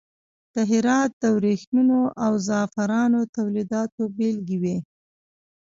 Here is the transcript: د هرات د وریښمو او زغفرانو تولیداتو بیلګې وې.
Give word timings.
د 0.53 0.55
هرات 0.71 1.11
د 1.21 1.23
وریښمو 1.35 2.03
او 2.25 2.33
زغفرانو 2.47 3.19
تولیداتو 3.35 4.01
بیلګې 4.17 4.57
وې. 4.63 4.77